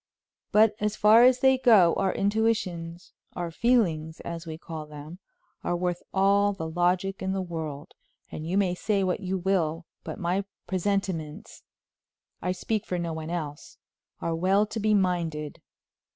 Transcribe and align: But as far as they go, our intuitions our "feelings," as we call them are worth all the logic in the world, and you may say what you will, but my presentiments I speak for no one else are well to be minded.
But 0.51 0.73
as 0.79 0.95
far 0.95 1.21
as 1.25 1.41
they 1.41 1.59
go, 1.59 1.93
our 1.93 2.11
intuitions 2.11 3.13
our 3.35 3.51
"feelings," 3.51 4.19
as 4.21 4.47
we 4.47 4.57
call 4.57 4.87
them 4.87 5.19
are 5.63 5.75
worth 5.75 6.01
all 6.11 6.53
the 6.53 6.67
logic 6.67 7.21
in 7.21 7.33
the 7.33 7.39
world, 7.43 7.93
and 8.31 8.43
you 8.43 8.57
may 8.57 8.73
say 8.73 9.03
what 9.03 9.19
you 9.19 9.37
will, 9.37 9.85
but 10.03 10.17
my 10.19 10.43
presentiments 10.65 11.61
I 12.41 12.51
speak 12.51 12.83
for 12.87 12.97
no 12.97 13.13
one 13.13 13.29
else 13.29 13.77
are 14.19 14.33
well 14.33 14.65
to 14.65 14.79
be 14.79 14.95
minded. 14.95 15.61